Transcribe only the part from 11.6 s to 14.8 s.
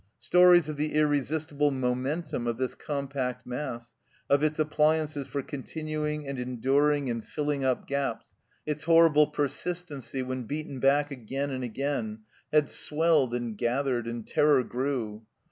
again, had swelled and gathered, and terror